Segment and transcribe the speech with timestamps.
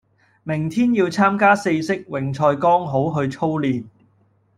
[0.41, 3.85] 明天要參加四式泳賽剛好去操練